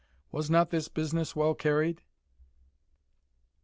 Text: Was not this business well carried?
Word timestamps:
Was 0.31 0.49
not 0.49 0.71
this 0.71 0.87
business 0.87 1.35
well 1.35 1.53
carried? 1.53 2.01